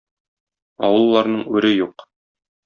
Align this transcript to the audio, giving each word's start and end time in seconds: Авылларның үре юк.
Авылларның 0.87 1.45
үре 1.59 1.73
юк. 1.75 2.07